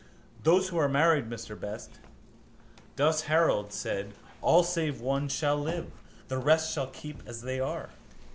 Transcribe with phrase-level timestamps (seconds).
[0.41, 1.99] —Those who are married, Mr Best,
[2.95, 5.91] douce herald, said, all save one, shall live.
[6.27, 7.91] The rest shall keep as they are.